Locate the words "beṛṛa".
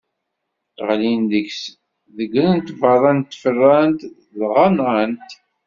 2.79-3.09